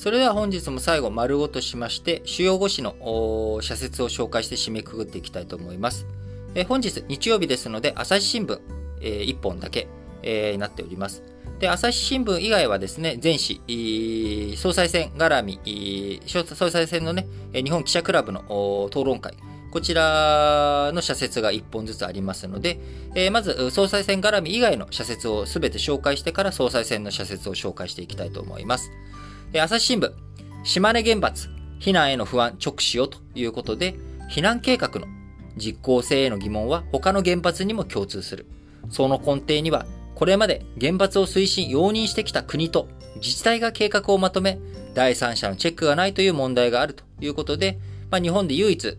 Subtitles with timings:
[0.00, 6.06] それでは本日も最後丸ごとしまして、主要語詞の社説を紹介して締めくくっていきたいと思います。
[6.54, 8.58] え本日日曜日ですので、朝日新聞、
[9.02, 9.88] えー、1本だけ、
[10.22, 11.22] えー、なっております。
[11.58, 19.34] で、朝日新聞以外はですね、全紙、総裁選絡み、総裁選のね、日本記者クラブの討論会、
[19.70, 22.80] こちらの社説が1本ずつありますので、
[23.14, 28.90] えー、まず総裁選絡み以外の社説をすべて紹介してから総裁選の社説を紹介していきたいと思います。
[29.58, 30.12] 朝日新聞、
[30.62, 31.48] 島根原発、
[31.80, 33.96] 避難への不安直視よということで、
[34.30, 35.08] 避難計画の
[35.56, 38.46] 実効性への疑問は他の原発にも共通する。
[38.90, 42.86] その根底には、これまで原発を推進、容認してきた国と
[43.16, 44.60] 自治体が計画をまとめ、
[44.94, 48.96] 第三者のチェックがないという問題があるということで、まあ、日本で唯一、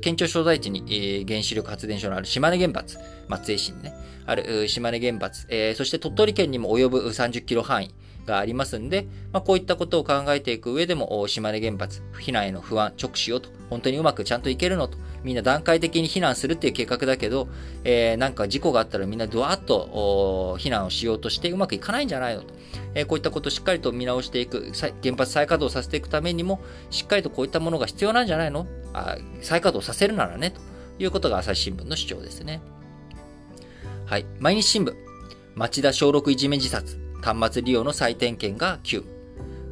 [0.00, 3.92] 県庁所在地に、えー、原子力発電所のある島根原発、松江市にね、
[4.24, 17.48] ある島根原発、えー、そして鳥取県にも及ぶ30キロ範囲がありますんで、まあ、こういったことを考えていく上でも、島根原発、避難への不安、直視よと、本当にうまくちゃんといけるのと、みんな段階的に避難するっていう計画だけど、
[17.84, 22.54] えー、なんか事故があったらみんなドワーッと避難をしようとしてうまくいかないんじゃないのと。
[22.94, 24.72] えー、こういったことをしっかりと見直していく、
[25.02, 28.66] 原発再稼働させていくためにも、しっかりとこういったものが必要なんじゃないの？
[28.92, 30.60] あ再稼働させるならね、と
[30.98, 32.60] いうことが朝日新聞の主張ですね。
[34.06, 34.26] はい。
[34.38, 34.94] 毎日新聞。
[35.54, 37.03] 町田小6いじめ自殺。
[37.24, 39.04] 端末利用の再点検が急。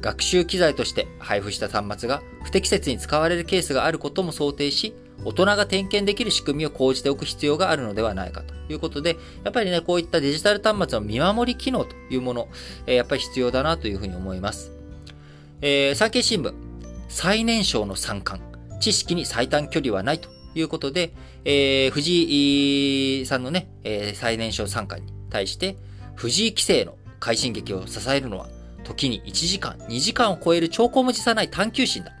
[0.00, 12.48] 学習機材として配布した端末が不適切に使われるケースがあることも想定し、大人が点検できる仕組みを講じておく必要があるのではないかということで、やっぱりね、こういったデジタル端末の見守り機能というもの、
[12.86, 14.72] えー、やっぱり必要だなというふうに思います。
[15.60, 16.54] えー、産経新聞、
[17.08, 18.42] 最年少の三冠、
[18.80, 21.12] 知識に最短距離はないということで、
[21.44, 25.76] えー、藤井さんのね、えー、最年少三冠に対して、
[26.14, 28.48] 藤井棋聖の快進撃を支えるのは、
[28.82, 32.12] 時に1時間、2時間を超える兆候も辞さない探求心だ。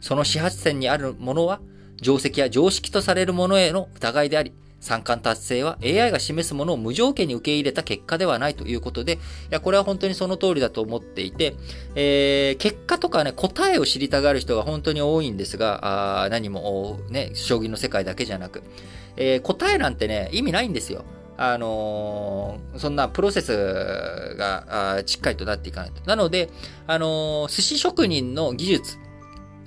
[0.00, 1.60] その始発点にあるものは、
[2.02, 9.18] 定石や常識とされるものへの疑いであり、三冠達成は AI が示すものを無条件に受け入れた結果ではないということで、い
[9.50, 11.54] や、これは本当にその通りだと思っていて、
[11.94, 18.62] えー、結果とかね、答えを知りたがる人が本当に多いんですが、あ何もね、将棋の世界だけじゃなく、
[19.16, 21.04] えー、答えなんてね、意味ないんですよ。
[21.42, 26.02] あのー、そんなプロセスがしっかりとなっていかないと。
[26.04, 26.50] なので、
[26.86, 28.98] あのー、寿司職人の技術、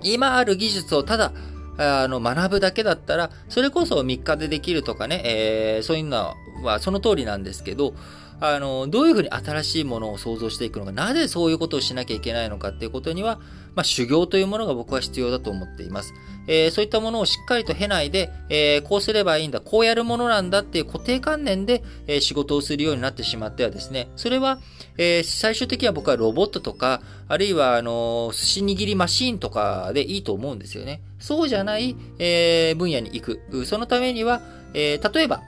[0.00, 1.32] 今ある技術をただ
[1.76, 7.94] あの、学ぶだけだったら、それこそ3日でできるとかね、えー、そういうのはその通りなんですけど、
[8.38, 13.40] あの、どういうふうに新しいものを創造していくのか、なぜそういうことをしなきゃいけないのかっていうことには、
[13.76, 16.14] まあ、修行というものが僕は必要だと思っています。
[16.48, 24.58] えー、そういったものをしっかりと経ないで、えー、こうすればいいんだ、こうやるものなんだっていう固定観念で、えー、仕事をするようになってしまってはですね、それは、
[24.98, 31.02] え最終的には僕はロボットとか、あるいは、あの寿司握りマシーンとかでいいと思うんですよね。
[31.18, 33.66] そうじゃない、え分野に行く。
[33.66, 34.40] そのためには、
[34.72, 35.42] え例えば、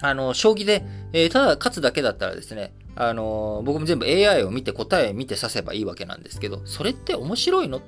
[0.00, 7.80] あの、将棋で、えただ勝つだけだったらですね、あの僕も全部 AI を見て答え見て指せばいいわけなんですけど、それって面白いの？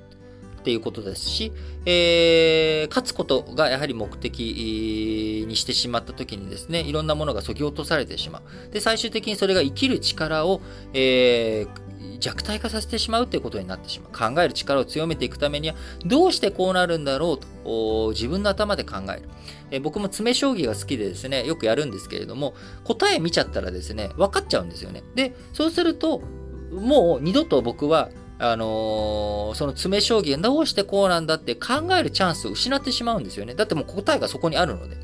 [0.59, 1.53] っていうことですし、
[1.85, 8.73] えー、勝つことがやはり目的にしてしまった時にですね、いろんなものがそぎ落とされてしまう。
[8.73, 10.59] で、最終的にそれが生きる力を、
[10.93, 11.88] えー、
[12.19, 14.33] 弱体化させてしまうということになってしまう。
[14.33, 19.29] 考える力を強めていくためには、どうしてこうなるんだろうと、自分の頭で考える。
[19.71, 25.03] え僕も詰将棋が好きでですね、よくやるんですけれども、答え見ちゃったらですね、分かっちゃうんですよね。
[25.15, 26.21] で、そうすると、
[26.71, 33.53] もう二度と僕はあのー、その詰将棋がどうしてこうなんだって考えるチャンスを失ってしまうんですよね。
[33.53, 34.97] だってもう答えがそこにあるので。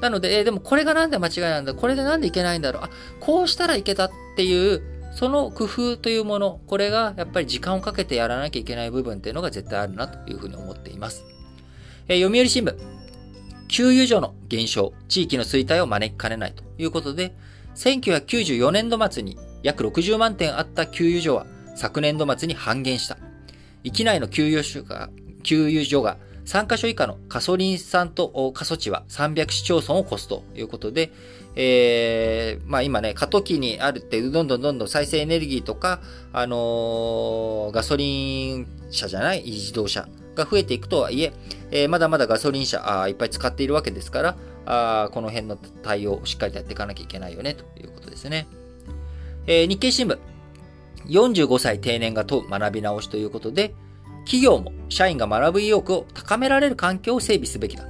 [0.00, 4.80] なので、えー、でもこれがなんで間違いなんだこれでなんでいけないんだろうあ、こうしたらいけたっていう、
[5.18, 11.24] その工夫というもの、これがやっぱり時間をかけてやらなきゃいけない部分っていうのが絶対あるなというふうに思っています。
[12.06, 12.76] えー、読売新聞。
[13.66, 17.34] 給油所の減少、地域の衰退を招きかねないということで、
[17.74, 23.18] 1994年度末に約60万点あった給油所は昨年度末に半減した。
[23.82, 25.10] 域内の給油所が、
[25.42, 26.16] 給油所が
[26.48, 31.12] 3カ所以下のガソリン産と過疎地は300市町村を超すということで、
[31.56, 36.00] えー、まあ今ね、過渡期にあるって、どんどんどんどん再生エネルギーとか、
[36.32, 41.34] あのー、ガソリン車じゃない自動車が増えていくとはいえ、
[41.70, 48.48] えー、まだまだガソリン車あいっぱい使っているわけですから、あこの辺の対応をしっかりとやっていかなきゃいけないよね、ということですね。
[49.46, 50.16] えー、日経新聞。
[51.08, 53.74] 45歳定年が問う学び直しということで、
[54.28, 57.86] 企業も社員が学ぶ意欲を高められる環境を整備すべきだ。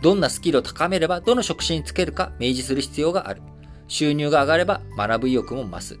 [0.00, 3.42] どんなスキルを高めればどの職種につけるか明示する必要がある。
[3.88, 6.00] 収入が上がれば学ぶ意欲も増す。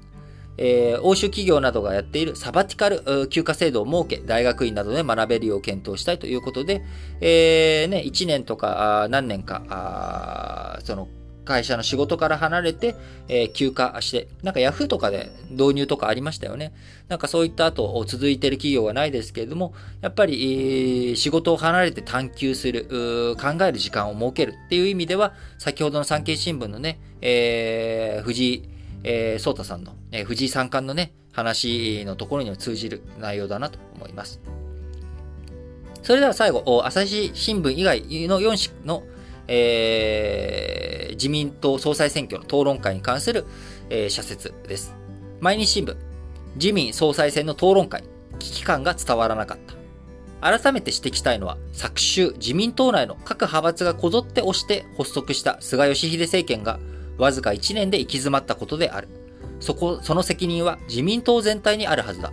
[0.56, 6.82] えー、欧州企業などがやっているサバティカル休暇制度を設け、大学院などで学べるよう検討したいということで、
[7.20, 11.06] えー、ね、1年とか何年か、その
[11.44, 12.94] 会社の仕事から離れて、
[13.28, 16.72] えー、休暇して、なんかヤフーとかで導入とかありましたよね。
[17.08, 28.68] なんかそういった後続いてる企業はないですけれども、やっぱり、えー、仕事を離れて探求する、考える時間を設けるっていう意味では、先ほどの産経新聞のね、えー、藤井、
[29.04, 34.40] えー、太さんの、えー、藤井三冠のね、話のところにも通じる内容だなと思います。
[36.02, 39.04] それでは最後、朝日新聞以外の4紙の
[39.48, 43.44] えー、自民党総裁選挙の討論会に関する、
[43.90, 44.94] えー、社説です。
[45.40, 45.96] 毎日新聞、
[46.56, 48.04] 自民総裁選の討論会、
[48.38, 49.74] 危機感が伝わらなかった。
[50.42, 56.80] 改めて指摘したいのは、昨週自民党内の各派閥がこぞって押して発足した菅義偉政権が、
[57.16, 59.08] わずか1年で行き詰まったことである。
[59.60, 62.32] そこ、その責任は自民党全体にあるはずだ。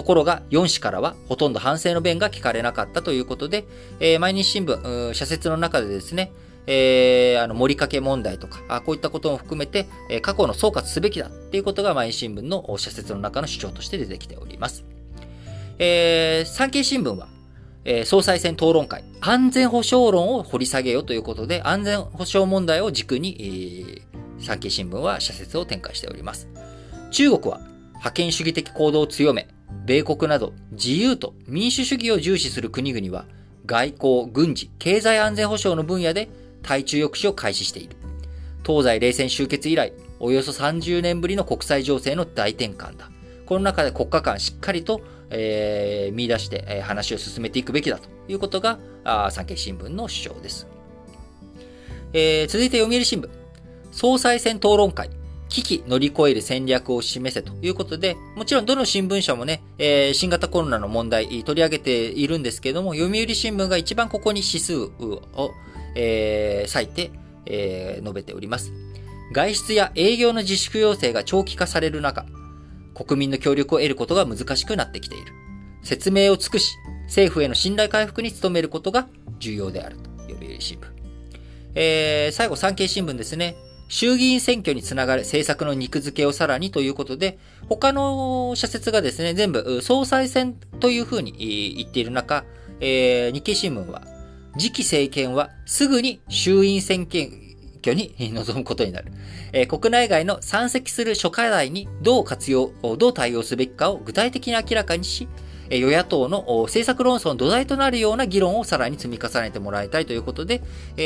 [0.00, 3.66] ところが、4氏からはほとんど反省の弁が聞かれなかったということで、
[4.00, 6.32] えー、毎日新聞、社説の中でですね、
[6.66, 14.86] えー、あの、盛りかけ問題とか、あこういったことも含めて、えー、過去の総括すべきだっていうことが毎日新聞の社説の中の主張として出てきております。
[15.78, 17.28] えー、産経新聞は、
[17.84, 26.48] えー、総裁選討論会、安全保障論を掘り下げようということで、安全保障問題を軸に、えー、産経新聞は社説を展開しております。
[27.10, 27.60] 中国は、
[28.00, 29.46] 覇権主義的行動を強め、
[29.86, 33.26] 米国など自由と民主主義を重視する国々は、
[33.66, 36.28] 外交、軍事、経済安全保障の分野で
[36.62, 37.96] 対中抑止を開始している。
[38.66, 43.10] 東西冷戦終結以来、およそ30年ぶりの国際情勢の大転換だ。
[43.46, 45.00] この中で国家間しっかりと、
[45.30, 50.68] えー、見出して、えー、話を進めていくべきだということが、あ産経新聞の主張です。
[52.12, 53.28] えー、続いて読売新聞。
[53.92, 55.10] 総裁選討論会。
[55.50, 65.52] 危機乗り越える戦略を示せということで、もちろんどの新聞社もね、えー、新型コロナの問題取り上げているんですけども、読売新聞が一番ここに指数を、
[65.96, 67.10] えー、割いて、
[67.46, 68.72] えー、述べております。
[69.32, 72.24] 外出や営業の自粛要請が長期化される中、
[72.94, 75.32] 国民の協力を得ることが難しくなってきている。
[75.82, 76.76] 説明を尽くし、
[77.06, 79.08] 政府への信頼回復に努めることが
[79.40, 80.86] 重要であると、読売新聞。
[81.74, 83.56] えー、最後、産経新聞ですね。
[83.90, 87.38] 衆議院選挙につながる政策の肉付けをさらにということで、
[87.68, 92.44] 他の社説がですね、全部総裁選というふうに言っている中、
[92.78, 94.02] えー、日経新聞は、
[94.56, 99.12] 次期政権はすぐに衆院選挙に臨むことになる。
[99.52, 105.26] えー、国内外の山積する諸課題にどう活用、どう対応すべきかを具体的に明らかにし、
[105.70, 110.62] 与野党の政策論争の土台となるような議論をさらに積み重ねてもらいたいということで、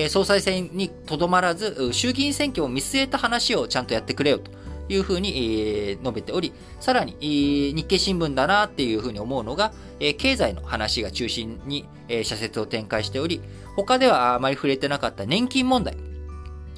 [0.08, 4.50] 総裁選にとどまらず、衆議院選挙を見据えた話をちゃんとやってくれよと
[4.88, 9.72] いうふうに述べており、さらに日経新聞だなっていうふうに思うのが、
[10.18, 11.86] 経済の話が中心に
[12.22, 13.42] 社説を展開しており、
[13.76, 15.96] 他ではあまり触れてなかった年金問題。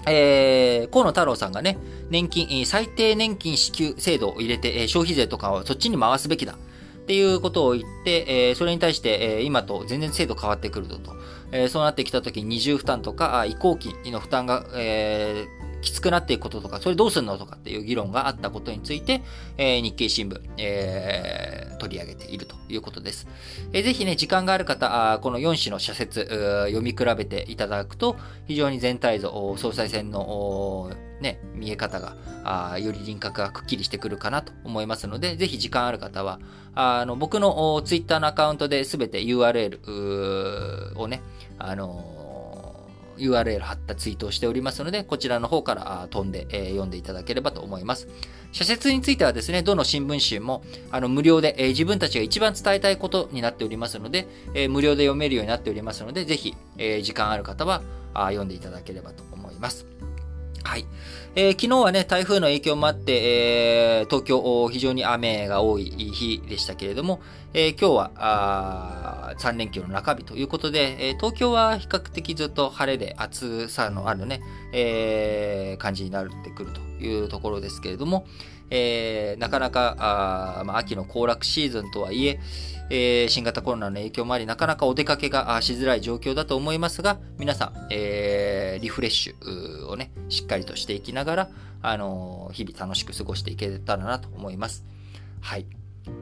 [0.08, 1.78] えー、河野太郎さんがね、
[2.10, 6.56] 年金、最低年金支給制度を入れて、消費税とかをそっちに回すべきだ。
[7.06, 10.98] っていうことを言って、えー、それに対して、えー、今と全然制度変わってくると。
[11.52, 19.22] えー、そうなってきたときに二重負担とか、移行期の負担が、えー、きつくなっていくこととか、それどうするのとかっていう議論があったことについて、
[19.56, 23.28] えー、日経新聞、えー、取り上げているということです。
[23.72, 26.26] えー、ぜひね、時間がある方、あこの4紙の社説、
[26.66, 28.16] 読み比べていただくと、
[28.48, 36.38] 非常に全体像、総裁選のね、見え方が、あより輪郭がくっきりしてくるかなと思いますので、ぜひ時間ある方は、
[36.74, 41.22] あの僕のツイッターのアカウントで全て URL をね、
[41.58, 42.16] あの
[43.18, 48.08] URL 貼ったツイートをしておりますので、こちらの方から飛んで、えー、読んでいただければと思います。
[48.52, 57.82] 社説についてはですね、どの新聞紙もあの無料で、えー、自分たちが一番伝えたいことになっておりますので、えー、無料で読めるようになっておりますので、ぜひ、え時間ある方は
[58.14, 59.86] あ読んでいただければと思います。
[60.66, 60.86] はい。
[61.36, 67.20] えー、昨日はね、台風の影響もあって、えー、東京、非常に雨が多い日でしたけれども、
[67.54, 74.40] えー、今日はあ3連休の中日ということで、え東京は比較的ずっと晴れで暑さのあるね、
[74.72, 78.26] え感じになってくるというところですけれども、
[78.70, 79.96] えなかなか
[80.60, 82.40] あ、まあ、秋の行楽シーズンとはいえ、
[82.90, 91.48] えー、新型コロナの影響もあり、なかなかお出かけがしづらい状況だと思いますが、皆さん、えー、リフレッシュをね、しっかりとしていきながら、
[91.82, 94.84] あのー、日々楽しく過ごしていけたらなと思います。
[95.40, 95.66] はい。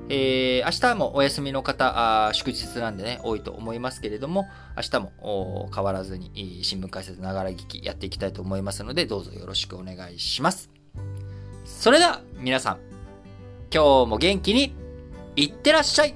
[0.09, 4.47] えー、明日もお休みの方、祝日なんでね、多いと思いますけれども、
[4.77, 10.84] 明日も変わらずに新聞解説ながら聞きやっていきたいと思いますので、どうぞよろしくお願いします。
[11.65, 12.79] それでは、皆さん、
[13.73, 14.75] 今日も元気に
[15.35, 16.15] いってらっしゃい。